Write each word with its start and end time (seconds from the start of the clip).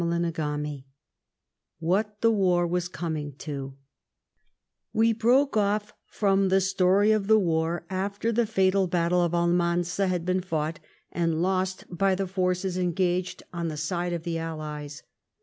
CHAPTER 0.01 0.31
XIX 0.35 0.83
WHAT 1.77 2.21
THE 2.21 2.31
WAB 2.31 2.71
WAS 2.71 2.87
COMING 2.87 3.33
TO 3.33 3.75
Wb 4.95 5.19
broke 5.19 5.55
off 5.55 5.93
from 6.07 6.49
the 6.49 6.59
story 6.59 7.11
of 7.11 7.27
the 7.27 7.37
war 7.37 7.85
after 7.87 8.31
the 8.31 8.47
fatal 8.47 8.87
battle 8.87 9.21
of 9.23 9.35
Almanza 9.35 10.07
had 10.07 10.25
been 10.25 10.41
fought 10.41 10.79
and 11.11 11.39
lost 11.43 11.85
by 11.95 12.15
the 12.15 12.25
forces 12.25 12.79
engaged 12.79 13.43
on 13.53 13.67
the 13.67 13.77
side 13.77 14.11
of 14.13 14.23
the 14.23 14.39
allies. 14.39 15.03